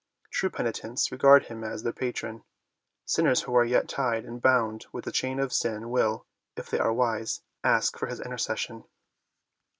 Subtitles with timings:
[0.31, 2.43] True penitents regard him as their patron:
[3.05, 6.25] sinners who are yet tied and bound with the chain of sin will,
[6.57, 8.83] if they are wise, ask for his intercession.